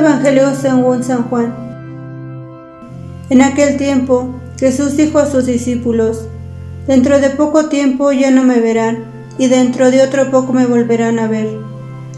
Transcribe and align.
Evangelio 0.00 0.54
según 0.54 1.04
San 1.04 1.24
Juan. 1.24 1.54
En 3.28 3.42
aquel 3.42 3.76
tiempo 3.76 4.30
Jesús 4.58 4.96
dijo 4.96 5.18
a 5.18 5.26
sus 5.26 5.44
discípulos, 5.44 6.24
Dentro 6.86 7.20
de 7.20 7.28
poco 7.28 7.68
tiempo 7.68 8.10
ya 8.10 8.30
no 8.30 8.42
me 8.42 8.60
verán, 8.60 9.04
y 9.36 9.48
dentro 9.48 9.90
de 9.90 10.02
otro 10.02 10.30
poco 10.30 10.54
me 10.54 10.64
volverán 10.64 11.18
a 11.18 11.28
ver. 11.28 11.50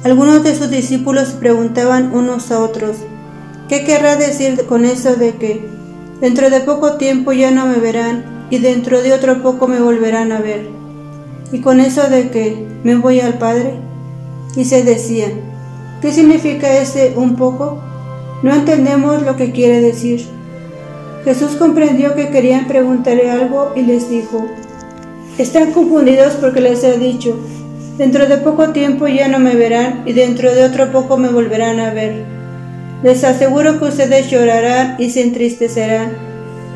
Algunos 0.05 0.45
de 0.45 0.55
sus 0.55 0.71
discípulos 0.71 1.31
preguntaban 1.31 2.15
unos 2.15 2.53
a 2.53 2.61
otros, 2.61 2.99
¿qué 3.69 3.85
querrá 3.85 4.15
decir 4.15 4.65
con 4.67 4.85
eso 4.85 5.17
de 5.17 5.35
que 5.35 5.69
dentro 6.21 6.51
de 6.51 6.61
poco 6.61 6.93
tiempo 6.99 7.33
ya 7.33 7.51
no 7.51 7.67
me 7.67 7.79
verán, 7.79 8.47
y 8.49 8.59
dentro 8.59 9.03
de 9.03 9.13
otro 9.13 9.43
poco 9.43 9.67
me 9.67 9.81
volverán 9.81 10.31
a 10.31 10.41
ver? 10.41 10.69
Y 11.51 11.59
con 11.61 11.81
eso 11.81 12.09
de 12.09 12.31
que 12.31 12.65
me 12.85 12.95
voy 12.95 13.19
al 13.19 13.39
Padre. 13.39 13.75
Y 14.55 14.67
se 14.67 14.85
decían, 14.85 15.52
¿Qué 16.03 16.11
significa 16.11 16.79
ese 16.79 17.13
un 17.15 17.37
poco? 17.37 17.81
No 18.43 18.53
entendemos 18.53 19.23
lo 19.23 19.37
que 19.37 19.53
quiere 19.53 19.81
decir. 19.81 20.27
Jesús 21.25 21.53
comprendió 21.53 22.17
que 22.17 22.31
querían 22.31 22.67
preguntarle 22.67 23.31
algo 23.31 23.73
y 23.77 23.83
les 23.83 24.11
dijo, 24.11 24.45
están 25.39 25.71
confundidos 25.71 26.33
porque 26.41 26.61
les 26.61 26.83
he 26.83 26.99
dicho, 26.99 27.39
dentro 27.99 28.27
de 28.27 28.39
poco 28.39 28.71
tiempo 28.71 29.07
ya 29.07 29.29
no 29.29 29.39
me 29.39 29.55
verán 29.55 30.03
y 30.05 30.13
dentro 30.13 30.53
de 30.53 30.65
otro 30.65 30.91
poco 30.91 31.17
me 31.19 31.29
volverán 31.29 31.79
a 31.79 31.95
ver. 31.95 32.25
Les 33.05 33.23
aseguro 33.23 33.79
que 33.79 33.85
ustedes 33.85 34.29
llorarán 34.29 34.97
y 34.99 35.11
se 35.11 35.23
entristecerán, 35.23 36.17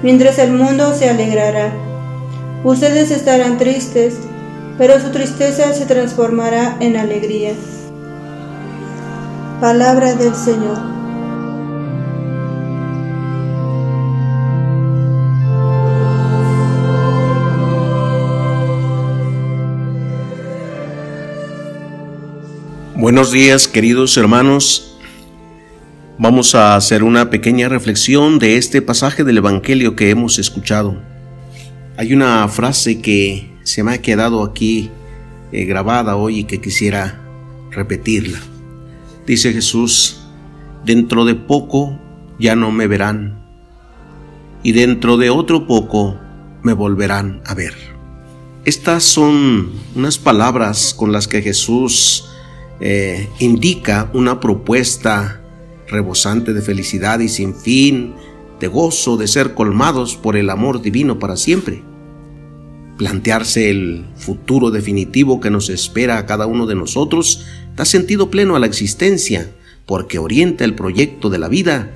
mientras 0.05 0.39
el 0.39 0.53
mundo 0.53 0.95
se 0.95 1.11
alegrará. 1.11 1.73
Ustedes 2.63 3.11
estarán 3.11 3.59
tristes, 3.59 4.15
pero 4.79 5.01
su 5.01 5.11
tristeza 5.11 5.73
se 5.73 5.85
transformará 5.85 6.77
en 6.79 6.97
alegría. 6.97 7.55
Palabra 9.61 10.15
del 10.15 10.35
Señor. 10.35 10.77
Buenos 22.97 23.33
días 23.33 23.67
queridos 23.67 24.15
hermanos. 24.19 24.99
Vamos 26.19 26.55
a 26.55 26.77
hacer 26.77 27.03
una 27.03 27.31
pequeña 27.31 27.71
reflexión 27.71 28.39
de 28.39 28.59
este 28.59 28.83
pasaje 28.83 29.25
del 29.25 29.39
Evangelio 29.39 29.97
que 29.97 30.11
hemos 30.11 30.39
escuchado. 30.39 31.01
Hay 31.97 32.13
una 32.13 32.47
frase 32.49 33.01
que 33.01 33.57
se 33.63 33.83
me 33.83 33.95
ha 33.95 34.03
quedado 34.03 34.45
aquí 34.45 34.91
eh, 35.51 35.65
grabada 35.65 36.17
hoy 36.17 36.41
y 36.41 36.45
que 36.45 36.61
quisiera 36.61 37.23
repetirla. 37.71 38.39
Dice 39.27 39.53
Jesús, 39.53 40.21
dentro 40.85 41.25
de 41.25 41.35
poco 41.35 41.99
ya 42.39 42.55
no 42.55 42.71
me 42.71 42.87
verán, 42.87 43.45
y 44.63 44.73
dentro 44.73 45.17
de 45.17 45.31
otro 45.31 45.67
poco 45.67 46.19
me 46.63 46.73
volverán 46.73 47.41
a 47.45 47.55
ver. 47.55 47.75
Estas 48.65 49.05
son 49.05 49.73
unas 49.95 50.19
palabras 50.19 50.95
con 50.95 51.13
las 51.13 51.29
que 51.29 51.43
Jesús 51.43 52.29
eh, 52.81 53.29
indica 53.39 54.11
una 54.13 54.41
propuesta 54.41 55.41
rebosante 55.89 56.53
de 56.53 56.63
felicidad 56.63 57.21
y 57.21 57.29
sin 57.29 57.55
fin, 57.55 58.15
de 58.61 58.69
gozo, 58.69 59.17
de 59.17 59.29
ser 59.29 59.55
colmados 59.55 60.17
por 60.17 60.37
el 60.37 60.51
amor 60.51 60.83
divino 60.83 61.19
para 61.19 61.37
siempre. 61.37 61.83
Plantearse 62.99 63.71
el 63.71 64.07
futuro 64.17 64.71
definitivo 64.71 65.41
que 65.41 65.51
nos 65.51 65.69
espera 65.69 66.19
a 66.19 66.27
cada 66.27 66.47
uno 66.47 66.67
de 66.67 66.75
nosotros 66.75 67.45
da 67.77 67.85
sentido 67.85 68.31
pleno 68.31 68.57
a 68.57 68.59
la 68.59 68.67
existencia 68.67 69.51
porque 69.87 70.19
orienta 70.19 70.65
el 70.65 70.75
proyecto 70.75 71.31
de 71.31 71.39
la 71.39 71.49
vida 71.49 71.93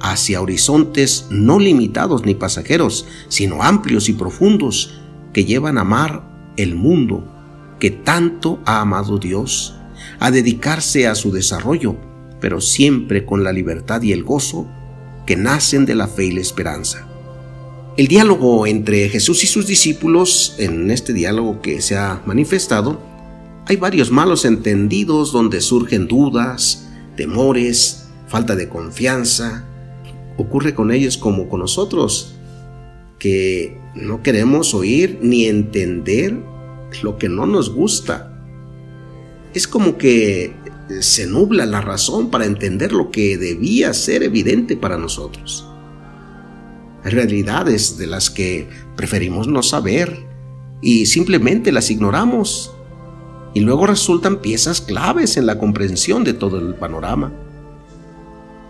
hacia 0.00 0.40
horizontes 0.40 1.26
no 1.30 1.58
limitados 1.58 2.24
ni 2.24 2.34
pasajeros, 2.34 3.06
sino 3.28 3.62
amplios 3.62 4.08
y 4.08 4.12
profundos 4.12 5.00
que 5.32 5.44
llevan 5.44 5.78
a 5.78 5.82
amar 5.82 6.54
el 6.56 6.74
mundo 6.74 7.34
que 7.78 7.90
tanto 7.90 8.60
ha 8.64 8.80
amado 8.80 9.18
Dios, 9.18 9.76
a 10.18 10.30
dedicarse 10.30 11.06
a 11.06 11.14
su 11.14 11.30
desarrollo, 11.30 11.96
pero 12.40 12.60
siempre 12.60 13.24
con 13.24 13.44
la 13.44 13.52
libertad 13.52 14.02
y 14.02 14.12
el 14.12 14.24
gozo 14.24 14.68
que 15.26 15.36
nacen 15.36 15.86
de 15.86 15.94
la 15.94 16.08
fe 16.08 16.26
y 16.26 16.32
la 16.32 16.40
esperanza. 16.40 17.06
El 17.96 18.06
diálogo 18.06 18.66
entre 18.66 19.08
Jesús 19.08 19.42
y 19.44 19.46
sus 19.46 19.66
discípulos, 19.66 20.54
en 20.58 20.90
este 20.90 21.12
diálogo 21.12 21.60
que 21.60 21.80
se 21.80 21.96
ha 21.96 22.22
manifestado, 22.26 23.00
hay 23.68 23.76
varios 23.76 24.10
malos 24.10 24.44
entendidos 24.44 25.30
donde 25.30 25.60
surgen 25.60 26.08
dudas, 26.08 26.88
temores, 27.16 28.08
falta 28.26 28.56
de 28.56 28.68
confianza. 28.68 29.66
Ocurre 30.38 30.74
con 30.74 30.90
ellos 30.90 31.18
como 31.18 31.48
con 31.48 31.60
nosotros, 31.60 32.34
que 33.18 33.78
no 33.94 34.22
queremos 34.22 34.72
oír 34.72 35.18
ni 35.20 35.44
entender 35.44 36.34
lo 37.02 37.18
que 37.18 37.28
no 37.28 37.44
nos 37.44 37.74
gusta. 37.74 38.42
Es 39.52 39.68
como 39.68 39.98
que 39.98 40.54
se 41.00 41.26
nubla 41.26 41.66
la 41.66 41.82
razón 41.82 42.30
para 42.30 42.46
entender 42.46 42.92
lo 42.92 43.10
que 43.10 43.36
debía 43.36 43.92
ser 43.92 44.22
evidente 44.22 44.76
para 44.76 44.96
nosotros 44.96 45.68
realidades 47.04 47.96
de 47.96 48.06
las 48.06 48.30
que 48.30 48.68
preferimos 48.96 49.46
no 49.46 49.62
saber 49.62 50.26
y 50.82 51.06
simplemente 51.06 51.72
las 51.72 51.90
ignoramos. 51.90 52.74
Y 53.54 53.60
luego 53.60 53.86
resultan 53.86 54.40
piezas 54.40 54.80
claves 54.80 55.36
en 55.36 55.46
la 55.46 55.58
comprensión 55.58 56.24
de 56.24 56.34
todo 56.34 56.58
el 56.58 56.74
panorama. 56.74 57.32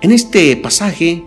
En 0.01 0.13
este 0.13 0.57
pasaje 0.57 1.25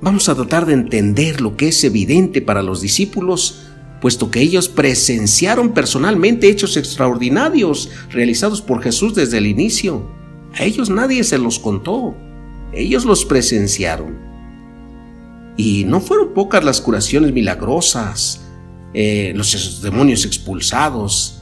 vamos 0.00 0.28
a 0.28 0.34
tratar 0.34 0.66
de 0.66 0.74
entender 0.74 1.40
lo 1.40 1.56
que 1.56 1.68
es 1.68 1.84
evidente 1.84 2.40
para 2.40 2.62
los 2.62 2.80
discípulos, 2.80 3.66
puesto 4.00 4.30
que 4.30 4.40
ellos 4.40 4.68
presenciaron 4.68 5.72
personalmente 5.72 6.48
hechos 6.48 6.76
extraordinarios 6.76 7.90
realizados 8.10 8.60
por 8.60 8.82
Jesús 8.82 9.14
desde 9.14 9.38
el 9.38 9.46
inicio. 9.46 10.06
A 10.58 10.64
ellos 10.64 10.90
nadie 10.90 11.24
se 11.24 11.38
los 11.38 11.58
contó, 11.58 12.14
ellos 12.72 13.04
los 13.04 13.24
presenciaron. 13.24 14.18
Y 15.56 15.84
no 15.84 16.00
fueron 16.00 16.34
pocas 16.34 16.64
las 16.64 16.80
curaciones 16.80 17.32
milagrosas, 17.32 18.40
eh, 18.92 19.32
los 19.34 19.80
demonios 19.82 20.24
expulsados, 20.24 21.33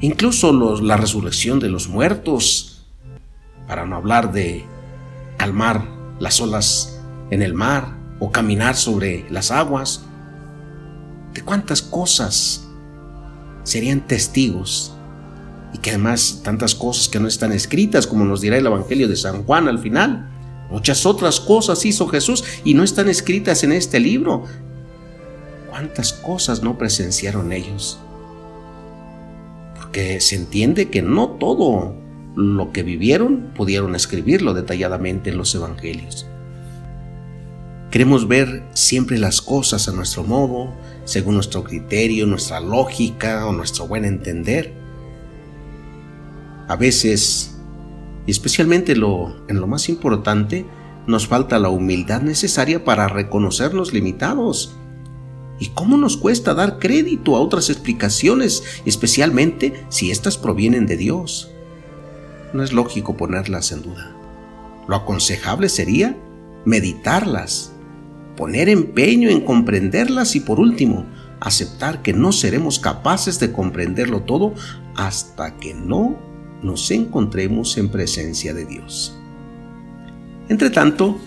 incluso 0.00 0.80
la 0.80 0.96
resurrección 0.96 1.60
de 1.60 1.68
los 1.68 1.88
muertos, 1.88 2.86
para 3.66 3.84
no 3.84 3.96
hablar 3.96 4.32
de 4.32 4.64
calmar 5.36 5.86
las 6.18 6.40
olas 6.40 7.00
en 7.30 7.42
el 7.42 7.54
mar 7.54 7.96
o 8.18 8.32
caminar 8.32 8.74
sobre 8.74 9.30
las 9.30 9.50
aguas. 9.50 10.04
De 11.34 11.42
cuántas 11.42 11.82
cosas 11.82 12.66
serían 13.62 14.06
testigos 14.06 14.94
y 15.74 15.78
que 15.78 15.90
además 15.90 16.40
tantas 16.42 16.74
cosas 16.74 17.08
que 17.08 17.20
no 17.20 17.28
están 17.28 17.52
escritas, 17.52 18.06
como 18.06 18.24
nos 18.24 18.40
dirá 18.40 18.56
el 18.56 18.66
Evangelio 18.66 19.06
de 19.06 19.16
San 19.16 19.44
Juan 19.44 19.68
al 19.68 19.78
final. 19.78 20.30
Muchas 20.70 21.04
otras 21.06 21.38
cosas 21.38 21.84
hizo 21.84 22.08
Jesús 22.08 22.44
y 22.64 22.74
no 22.74 22.82
están 22.82 23.08
escritas 23.08 23.62
en 23.64 23.72
este 23.72 24.00
libro. 24.00 24.44
¿Cuántas 25.68 26.12
cosas 26.14 26.62
no 26.62 26.78
presenciaron 26.78 27.52
ellos? 27.52 27.98
Porque 29.88 30.20
se 30.20 30.36
entiende 30.36 30.90
que 30.90 31.00
no 31.00 31.30
todo 31.30 31.94
lo 32.36 32.72
que 32.72 32.82
vivieron 32.82 33.52
pudieron 33.56 33.94
escribirlo 33.94 34.52
detalladamente 34.52 35.30
en 35.30 35.38
los 35.38 35.54
evangelios. 35.54 36.26
Queremos 37.90 38.28
ver 38.28 38.64
siempre 38.74 39.16
las 39.16 39.40
cosas 39.40 39.88
a 39.88 39.92
nuestro 39.92 40.24
modo, 40.24 40.74
según 41.06 41.36
nuestro 41.36 41.64
criterio, 41.64 42.26
nuestra 42.26 42.60
lógica 42.60 43.46
o 43.46 43.52
nuestro 43.54 43.88
buen 43.88 44.04
entender. 44.04 44.74
A 46.68 46.76
veces 46.76 47.58
y 48.26 48.30
especialmente 48.30 48.94
lo, 48.94 49.34
en 49.48 49.58
lo 49.58 49.66
más 49.66 49.88
importante, 49.88 50.66
nos 51.06 51.26
falta 51.26 51.58
la 51.58 51.70
humildad 51.70 52.20
necesaria 52.20 52.84
para 52.84 53.08
reconocernos 53.08 53.94
limitados. 53.94 54.76
¿Y 55.58 55.68
cómo 55.68 55.96
nos 55.96 56.16
cuesta 56.16 56.54
dar 56.54 56.78
crédito 56.78 57.36
a 57.36 57.40
otras 57.40 57.68
explicaciones, 57.70 58.62
especialmente 58.84 59.84
si 59.88 60.10
éstas 60.10 60.38
provienen 60.38 60.86
de 60.86 60.96
Dios? 60.96 61.50
No 62.52 62.62
es 62.62 62.72
lógico 62.72 63.16
ponerlas 63.16 63.72
en 63.72 63.82
duda. 63.82 64.14
Lo 64.86 64.96
aconsejable 64.96 65.68
sería 65.68 66.16
meditarlas, 66.64 67.72
poner 68.36 68.68
empeño 68.68 69.28
en 69.28 69.40
comprenderlas 69.40 70.36
y 70.36 70.40
por 70.40 70.60
último, 70.60 71.06
aceptar 71.40 72.02
que 72.02 72.12
no 72.12 72.32
seremos 72.32 72.78
capaces 72.78 73.38
de 73.38 73.52
comprenderlo 73.52 74.22
todo 74.22 74.54
hasta 74.96 75.56
que 75.56 75.74
no 75.74 76.18
nos 76.62 76.90
encontremos 76.90 77.76
en 77.78 77.88
presencia 77.88 78.54
de 78.54 78.64
Dios. 78.64 79.16
Entre 80.48 80.70
tanto, 80.70 81.18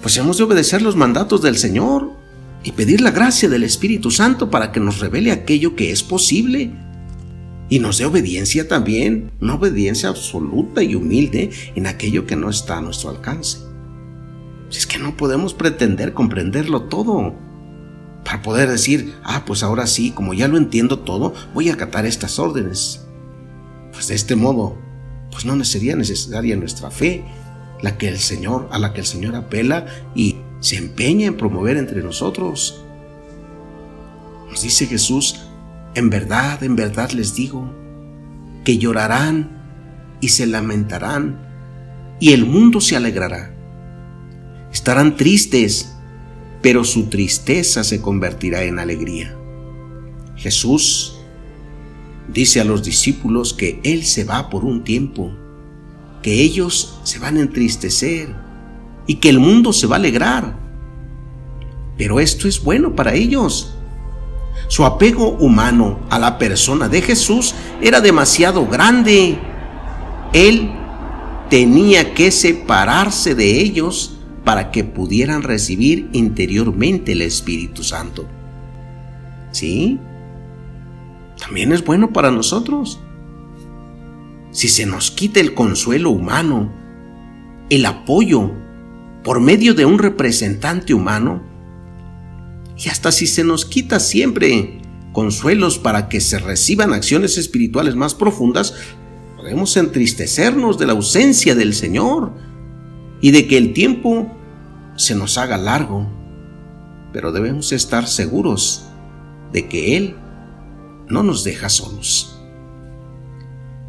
pues 0.00 0.16
hemos 0.16 0.38
de 0.38 0.44
obedecer 0.44 0.82
los 0.82 0.96
mandatos 0.96 1.42
del 1.42 1.56
Señor 1.56 2.21
y 2.64 2.72
pedir 2.72 3.00
la 3.00 3.10
gracia 3.10 3.48
del 3.48 3.64
Espíritu 3.64 4.10
Santo 4.10 4.50
para 4.50 4.72
que 4.72 4.80
nos 4.80 5.00
revele 5.00 5.32
aquello 5.32 5.74
que 5.74 5.90
es 5.90 6.02
posible 6.02 6.70
y 7.68 7.78
nos 7.78 7.98
dé 7.98 8.04
obediencia 8.04 8.68
también, 8.68 9.32
una 9.40 9.54
obediencia 9.54 10.08
absoluta 10.08 10.82
y 10.82 10.94
humilde 10.94 11.50
en 11.74 11.86
aquello 11.86 12.26
que 12.26 12.36
no 12.36 12.50
está 12.50 12.78
a 12.78 12.80
nuestro 12.82 13.10
alcance. 13.10 13.58
Si 14.68 14.78
es 14.78 14.86
que 14.86 14.98
no 14.98 15.16
podemos 15.16 15.54
pretender 15.54 16.12
comprenderlo 16.12 16.82
todo 16.82 17.34
para 18.24 18.42
poder 18.42 18.68
decir, 18.68 19.14
ah, 19.24 19.44
pues 19.46 19.62
ahora 19.62 19.86
sí, 19.86 20.10
como 20.12 20.34
ya 20.34 20.48
lo 20.48 20.56
entiendo 20.56 21.00
todo, 21.00 21.34
voy 21.54 21.70
a 21.70 21.74
acatar 21.74 22.06
estas 22.06 22.38
órdenes. 22.38 23.06
Pues 23.92 24.08
de 24.08 24.14
este 24.14 24.36
modo, 24.36 24.78
pues 25.30 25.44
no 25.44 25.62
sería 25.64 25.96
necesaria 25.96 26.56
nuestra 26.56 26.90
fe, 26.90 27.24
la 27.80 27.98
que 27.98 28.08
el 28.08 28.18
Señor, 28.18 28.68
a 28.70 28.78
la 28.78 28.92
que 28.92 29.00
el 29.00 29.06
Señor 29.06 29.34
apela 29.34 29.86
y 30.14 30.31
se 30.62 30.76
empeña 30.76 31.26
en 31.26 31.36
promover 31.36 31.76
entre 31.76 32.02
nosotros. 32.02 32.84
Nos 34.48 34.62
dice 34.62 34.86
Jesús, 34.86 35.40
en 35.94 36.08
verdad, 36.08 36.62
en 36.62 36.76
verdad 36.76 37.10
les 37.10 37.34
digo, 37.34 37.68
que 38.64 38.78
llorarán 38.78 39.50
y 40.20 40.28
se 40.28 40.46
lamentarán, 40.46 41.36
y 42.20 42.32
el 42.32 42.46
mundo 42.46 42.80
se 42.80 42.94
alegrará. 42.94 43.52
Estarán 44.72 45.16
tristes, 45.16 45.96
pero 46.62 46.84
su 46.84 47.06
tristeza 47.06 47.82
se 47.82 48.00
convertirá 48.00 48.62
en 48.62 48.78
alegría. 48.78 49.36
Jesús 50.36 51.18
dice 52.32 52.60
a 52.60 52.64
los 52.64 52.84
discípulos 52.84 53.52
que 53.52 53.80
Él 53.82 54.04
se 54.04 54.22
va 54.22 54.48
por 54.48 54.64
un 54.64 54.84
tiempo, 54.84 55.32
que 56.22 56.34
ellos 56.34 57.00
se 57.02 57.18
van 57.18 57.36
a 57.36 57.40
entristecer 57.40 58.51
y 59.06 59.16
que 59.16 59.28
el 59.28 59.38
mundo 59.38 59.72
se 59.72 59.86
va 59.86 59.96
a 59.96 59.98
alegrar. 59.98 60.56
Pero 61.96 62.20
esto 62.20 62.48
es 62.48 62.62
bueno 62.62 62.94
para 62.94 63.14
ellos. 63.14 63.74
Su 64.68 64.84
apego 64.84 65.30
humano 65.30 66.00
a 66.10 66.18
la 66.18 66.38
persona 66.38 66.88
de 66.88 67.02
Jesús 67.02 67.54
era 67.80 68.00
demasiado 68.00 68.66
grande. 68.66 69.38
Él 70.32 70.70
tenía 71.50 72.14
que 72.14 72.30
separarse 72.30 73.34
de 73.34 73.60
ellos 73.60 74.16
para 74.44 74.70
que 74.70 74.84
pudieran 74.84 75.42
recibir 75.42 76.08
interiormente 76.12 77.12
el 77.12 77.22
Espíritu 77.22 77.84
Santo. 77.84 78.26
¿Sí? 79.50 79.98
También 81.38 81.72
es 81.72 81.84
bueno 81.84 82.12
para 82.12 82.30
nosotros. 82.30 83.00
Si 84.50 84.68
se 84.68 84.86
nos 84.86 85.10
quita 85.10 85.40
el 85.40 85.54
consuelo 85.54 86.10
humano, 86.10 86.72
el 87.68 87.84
apoyo 87.86 88.52
por 89.24 89.40
medio 89.40 89.74
de 89.74 89.84
un 89.84 89.98
representante 89.98 90.94
humano, 90.94 91.42
y 92.76 92.88
hasta 92.88 93.12
si 93.12 93.26
se 93.26 93.44
nos 93.44 93.64
quita 93.64 94.00
siempre 94.00 94.80
consuelos 95.12 95.78
para 95.78 96.08
que 96.08 96.20
se 96.20 96.38
reciban 96.38 96.92
acciones 96.92 97.38
espirituales 97.38 97.94
más 97.94 98.14
profundas, 98.14 98.74
podemos 99.36 99.76
entristecernos 99.76 100.78
de 100.78 100.86
la 100.86 100.92
ausencia 100.92 101.54
del 101.54 101.74
Señor 101.74 102.32
y 103.20 103.30
de 103.30 103.46
que 103.46 103.58
el 103.58 103.72
tiempo 103.72 104.30
se 104.96 105.14
nos 105.14 105.38
haga 105.38 105.58
largo, 105.58 106.08
pero 107.12 107.30
debemos 107.30 107.72
estar 107.72 108.06
seguros 108.06 108.86
de 109.52 109.68
que 109.68 109.96
Él 109.96 110.16
no 111.08 111.22
nos 111.22 111.44
deja 111.44 111.68
solos. 111.68 112.40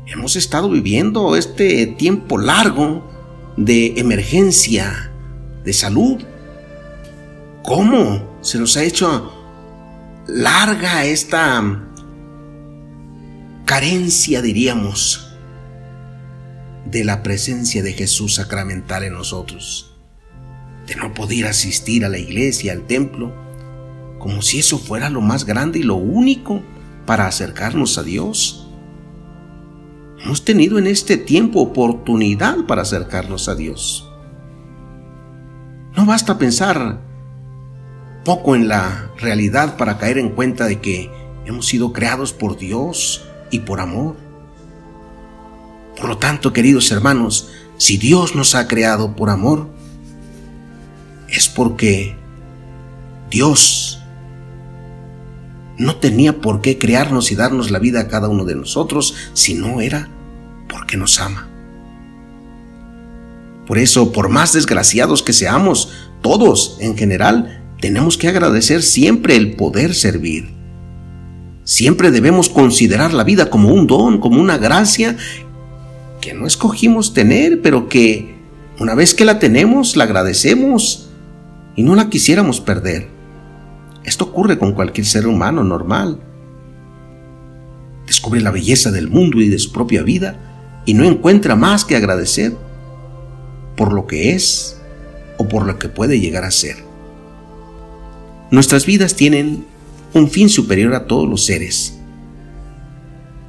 Hemos 0.06 0.36
estado 0.36 0.70
viviendo 0.70 1.36
este 1.36 1.88
tiempo 1.88 2.38
largo 2.38 3.10
de 3.56 3.94
emergencia, 3.98 5.13
de 5.64 5.74
salud. 5.74 6.22
¿Cómo 7.64 8.38
se 8.42 8.60
nos 8.60 8.76
ha 8.78 8.84
hecho 8.84 9.32
larga 10.28 11.06
esta 11.06 11.88
carencia, 13.66 14.42
diríamos, 14.42 15.36
de 16.86 17.06
la 17.06 17.24
presencia 17.24 17.82
de 17.82 17.94
Jesús 17.94 18.36
sacramental 18.36 19.04
en 19.04 19.14
nosotros? 19.14 19.96
De 20.88 20.96
no 20.96 21.14
poder 21.14 21.48
asistir 21.48 22.04
a 22.04 22.10
la 22.10 22.18
iglesia, 22.18 22.74
al 22.74 22.86
templo, 22.86 23.34
como 24.20 24.42
si 24.42 24.60
eso 24.60 24.78
fuera 24.78 25.10
lo 25.10 25.22
más 25.22 25.46
grande 25.46 25.80
y 25.80 25.84
lo 25.84 25.96
único 25.96 26.62
para 27.06 27.28
acercarnos 27.28 27.98
a 27.98 28.04
Dios. 28.04 28.68
Hemos 30.24 30.46
tenido 30.46 30.78
en 30.80 30.88
este 30.88 31.18
tiempo 31.18 31.62
oportunidad 31.62 32.66
para 32.66 32.82
acercarnos 32.82 33.50
a 33.50 33.56
Dios. 33.56 34.13
No 35.96 36.06
basta 36.08 36.40
pensar 36.40 37.00
poco 38.26 38.56
en 38.56 38.68
la 38.68 39.12
realidad 39.18 39.78
para 39.78 39.98
caer 39.98 40.18
en 40.18 40.30
cuenta 40.30 40.66
de 40.66 40.80
que 40.80 41.12
hemos 41.46 41.68
sido 41.68 41.94
creados 41.94 42.34
por 42.34 42.58
Dios 42.58 43.26
y 43.52 43.60
por 43.60 43.80
amor. 43.80 44.16
Por 45.96 46.10
lo 46.10 46.18
tanto, 46.18 46.52
queridos 46.52 46.92
hermanos, 46.92 47.50
si 47.78 47.98
Dios 47.98 48.36
nos 48.36 48.56
ha 48.56 48.68
creado 48.68 49.16
por 49.16 49.30
amor, 49.30 49.70
es 51.28 51.48
porque 51.48 52.16
Dios 53.30 54.02
no 55.78 55.96
tenía 55.98 56.42
por 56.42 56.62
qué 56.62 56.80
crearnos 56.80 57.32
y 57.32 57.36
darnos 57.36 57.72
la 57.72 57.80
vida 57.80 58.02
a 58.02 58.08
cada 58.08 58.30
uno 58.30 58.46
de 58.46 58.56
nosotros 58.56 59.16
si 59.34 59.54
no 59.56 59.82
era 59.82 60.10
porque 60.68 60.98
nos 60.98 61.20
ama. 61.20 61.53
Por 63.68 63.78
eso, 63.78 64.12
por 64.12 64.30
más 64.30 64.54
desgraciados 64.54 65.24
que 65.24 65.34
seamos, 65.34 65.92
todos 66.22 66.78
en 66.80 66.98
general, 66.98 67.64
tenemos 67.80 68.18
que 68.18 68.28
agradecer 68.28 68.82
siempre 68.82 69.36
el 69.36 69.56
poder 69.56 69.94
servir. 69.94 70.54
Siempre 71.64 72.12
debemos 72.12 72.50
considerar 72.50 73.14
la 73.14 73.24
vida 73.24 73.50
como 73.50 73.70
un 73.70 73.88
don, 73.88 74.20
como 74.20 74.42
una 74.42 74.58
gracia 74.58 75.18
que 76.20 76.34
no 76.34 76.46
escogimos 76.46 77.14
tener, 77.14 77.62
pero 77.62 77.88
que 77.88 78.36
una 78.80 78.96
vez 78.96 79.14
que 79.14 79.26
la 79.26 79.40
tenemos, 79.40 79.96
la 79.96 80.06
agradecemos 80.06 81.10
y 81.76 81.84
no 81.84 81.96
la 81.96 82.10
quisiéramos 82.10 82.60
perder. 82.60 83.10
Esto 84.04 84.26
ocurre 84.26 84.58
con 84.58 84.74
cualquier 84.74 85.06
ser 85.06 85.28
humano 85.28 85.64
normal. 85.64 86.20
Descubre 88.06 88.42
la 88.42 88.52
belleza 88.52 88.92
del 88.92 89.10
mundo 89.10 89.40
y 89.40 89.48
de 89.48 89.60
su 89.60 89.72
propia 89.72 90.04
vida 90.04 90.82
y 90.86 90.94
no 90.94 91.06
encuentra 91.06 91.56
más 91.56 91.86
que 91.86 91.96
agradecer 91.96 92.58
por 93.76 93.94
lo 93.94 94.08
que 94.08 94.34
es 94.34 94.78
o 95.38 95.48
por 95.48 95.66
lo 95.66 95.80
que 95.80 95.90
puede 95.90 96.20
llegar 96.20 96.44
a 96.44 96.52
ser. 96.52 96.78
Nuestras 98.52 98.86
vidas 98.86 99.16
tienen 99.16 99.66
un 100.14 100.30
fin 100.30 100.50
superior 100.50 100.94
a 100.94 101.08
todos 101.08 101.28
los 101.28 101.46
seres. 101.46 101.98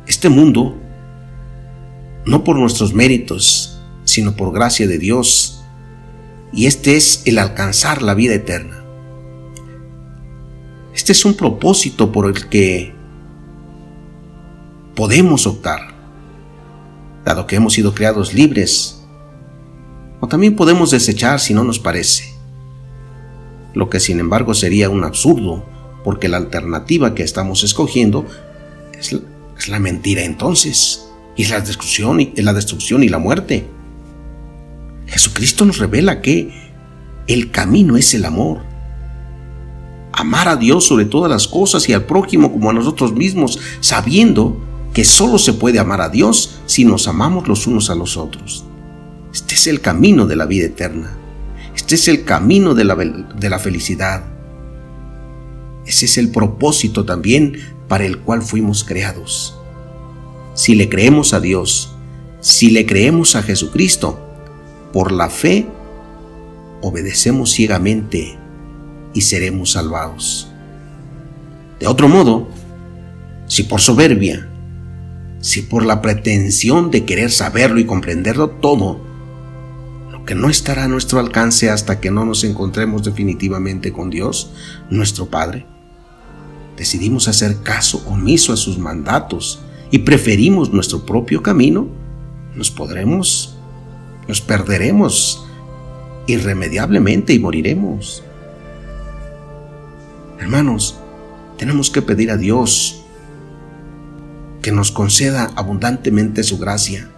Este 0.07 0.29
mundo, 0.29 0.77
no 2.27 2.45
por 2.45 2.59
nuestros 2.59 2.95
méritos, 2.95 3.79
sino 4.05 4.35
por 4.35 4.53
gracia 4.53 4.87
de 4.87 4.99
Dios, 4.99 5.63
y 6.53 6.67
este 6.67 6.97
es 6.97 7.23
el 7.27 7.39
alcanzar 7.39 8.03
la 8.03 8.15
vida 8.15 8.35
eterna. 8.35 8.85
Este 10.95 11.13
es 11.13 11.25
un 11.25 11.35
propósito 11.35 12.13
por 12.13 12.27
el 12.27 12.49
que 12.49 12.95
podemos 14.95 15.47
optar, 15.47 15.95
dado 17.25 17.47
que 17.47 17.57
hemos 17.57 17.73
sido 17.73 17.95
creados 17.95 18.33
libres, 18.33 18.94
o 20.25 20.27
también 20.27 20.57
podemos 20.57 20.91
desechar 20.91 21.39
si 21.39 21.53
no 21.53 21.65
nos 21.65 21.79
parece, 21.79 22.33
lo 23.75 23.91
que 23.91 24.01
sin 24.01 24.21
embargo 24.21 24.55
sería 24.55 24.89
un 24.89 25.05
absurdo, 25.05 25.67
porque 26.03 26.29
la 26.29 26.39
alternativa 26.39 27.15
que 27.15 27.23
estamos 27.23 27.63
escogiendo 27.63 28.25
es 28.99 29.69
la, 29.69 29.79
mentira 29.81 30.23
entonces, 30.23 31.11
y 31.37 31.43
es 31.43 31.51
la 31.51 31.61
destrucción 31.61 32.23
y, 32.23 32.33
la 32.37 32.55
destrucción 32.55 33.05
y 33.05 33.11
la 33.11 33.19
muerte. 33.19 33.67
Jesucristo 35.09 35.67
nos 35.67 35.77
revela 35.77 36.23
que 36.23 36.73
el 37.27 37.51
camino 37.51 37.99
es 37.99 38.15
el 38.15 38.25
amor 38.25 38.63
amar 40.11 40.49
a 40.49 40.57
Dios 40.57 40.87
sobre 40.87 41.05
todas 41.05 41.31
las 41.31 41.47
cosas 41.47 41.87
y 41.91 41.93
al 41.93 42.07
prójimo 42.07 42.51
como 42.51 42.71
a 42.71 42.73
nosotros 42.73 43.13
mismos, 43.13 43.59
sabiendo 43.81 44.57
que 44.95 45.05
solo 45.05 45.37
se 45.37 45.53
puede 45.53 45.81
amar 45.81 46.01
a 46.01 46.09
Dios 46.09 46.61
si 46.65 46.87
nos 46.87 47.09
amamos 47.09 47.47
los 47.47 47.67
unos 47.67 47.91
a 47.91 47.95
los 47.95 48.17
otros. 48.17 48.65
Este 49.35 49.57
es 49.57 49.67
el 49.67 49.81
camino 49.81 50.27
de 50.27 50.37
la 50.37 50.47
vida 50.47 50.67
eterna. 50.67 51.19
Este 51.75 51.97
es 51.97 52.07
el 52.07 52.25
camino 52.25 52.75
de 52.75 52.85
la, 52.85 52.95
de 52.95 53.51
la 53.51 53.59
felicidad. 53.59 54.23
Ese 55.85 56.07
es 56.07 56.19
el 56.19 56.31
propósito 56.31 57.05
también 57.05 57.59
para 57.89 58.05
el 58.05 58.19
cual 58.21 58.43
fuimos 58.43 58.85
creados. 58.85 59.59
Si 60.55 60.77
le 60.77 60.89
creemos 60.89 61.35
a 61.35 61.41
Dios, 61.41 61.97
si 62.39 62.71
le 62.71 62.87
creemos 62.87 63.35
a 63.35 63.43
Jesucristo, 63.43 64.21
por 64.93 65.11
la 65.11 65.29
fe, 65.29 65.67
obedecemos 66.81 67.51
ciegamente 67.51 68.39
y 69.15 69.23
seremos 69.23 69.73
salvados. 69.73 70.49
De 71.81 71.89
otro 71.89 72.09
modo, 72.09 72.49
si 73.49 73.65
por 73.65 73.81
soberbia, 73.81 74.49
si 75.41 75.63
por 75.63 75.85
la 75.85 76.01
pretensión 76.01 76.93
de 76.93 77.05
querer 77.05 77.33
saberlo 77.33 77.81
y 77.81 77.85
comprenderlo 77.85 78.51
todo, 78.51 79.04
que 80.27 80.35
no 80.35 80.49
estará 80.49 80.85
a 80.85 80.89
nuestro 80.89 81.21
alcance 81.21 81.71
hasta 81.71 82.01
que 82.01 82.11
no 82.11 82.25
nos 82.25 82.45
encontremos 82.45 83.03
definitivamente 83.03 83.93
con 83.93 84.11
Dios, 84.11 84.51
nuestro 84.91 85.27
Padre, 85.27 85.67
decidimos 86.77 87.29
hacer 87.29 87.63
caso 87.63 88.03
omiso 88.07 88.53
a 88.53 88.57
sus 88.57 88.79
mandatos 88.79 89.61
y 89.91 89.99
preferimos 89.99 90.73
nuestro 90.73 91.05
propio 91.05 91.43
camino, 91.43 91.89
nos 92.55 92.71
podremos, 92.71 93.57
nos 94.27 94.41
perderemos 94.41 95.45
irremediablemente 96.27 97.35
y 97.35 97.39
moriremos. 97.39 98.23
Hermanos, 100.39 100.97
tenemos 101.59 101.91
que 101.91 102.03
pedir 102.03 102.31
a 102.31 102.37
Dios 102.37 103.03
que 104.63 104.73
nos 104.73 104.91
conceda 104.91 105.51
abundantemente 105.55 106.43
su 106.43 106.59
gracia 106.59 107.11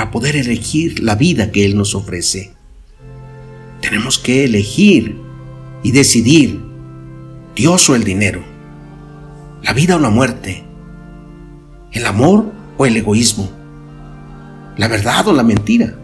para 0.00 0.12
poder 0.12 0.34
elegir 0.34 1.00
la 1.00 1.14
vida 1.14 1.52
que 1.52 1.66
Él 1.66 1.76
nos 1.76 1.94
ofrece. 1.94 2.54
Tenemos 3.82 4.18
que 4.18 4.46
elegir 4.46 5.14
y 5.82 5.92
decidir 5.92 6.58
Dios 7.54 7.90
o 7.90 7.94
el 7.94 8.02
dinero, 8.02 8.42
la 9.62 9.74
vida 9.74 9.96
o 9.96 9.98
la 9.98 10.08
muerte, 10.08 10.64
el 11.92 12.06
amor 12.06 12.50
o 12.78 12.86
el 12.86 12.96
egoísmo, 12.96 13.50
la 14.78 14.88
verdad 14.88 15.28
o 15.28 15.34
la 15.34 15.42
mentira. 15.42 15.98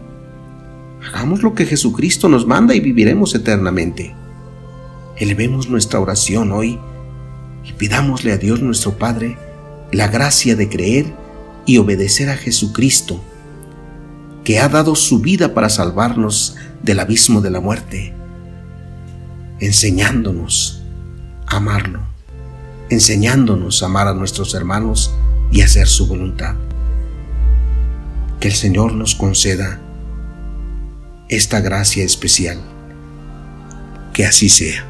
Hagamos 1.03 1.41
lo 1.41 1.55
que 1.55 1.65
Jesucristo 1.65 2.29
nos 2.29 2.45
manda 2.45 2.75
y 2.75 2.79
viviremos 2.79 3.33
eternamente. 3.33 4.13
Elevemos 5.15 5.71
nuestra 5.71 5.99
oración 5.99 6.51
hoy 6.51 6.77
y 7.65 7.73
pidámosle 7.73 8.31
a 8.31 8.37
Dios 8.37 8.61
nuestro 8.61 8.99
Padre 8.99 9.39
la 9.91 10.07
gracia 10.07 10.55
de 10.55 10.69
creer 10.69 11.11
y 11.65 11.79
obedecer 11.79 12.29
a 12.29 12.37
Jesucristo, 12.37 13.23
que 14.47 14.61
ha 14.61 14.69
dado 14.69 14.95
su 14.95 15.19
vida 15.19 15.53
para 15.53 15.67
salvarnos 15.67 16.55
del 16.81 17.01
abismo 17.01 17.41
de 17.41 17.49
la 17.49 17.59
muerte, 17.59 18.13
enseñándonos 19.59 20.83
a 21.47 21.57
amarlo, 21.57 21.99
enseñándonos 22.89 23.83
a 23.83 23.87
amar 23.87 24.07
a 24.07 24.13
nuestros 24.13 24.53
hermanos 24.53 25.13
y 25.51 25.63
hacer 25.63 25.89
su 25.89 26.07
voluntad. 26.07 26.55
Que 28.39 28.47
el 28.47 28.53
Señor 28.53 28.93
nos 28.93 29.15
conceda 29.15 29.81
esta 31.27 31.59
gracia 31.59 32.05
especial. 32.05 32.61
Que 34.13 34.25
así 34.25 34.47
sea. 34.47 34.85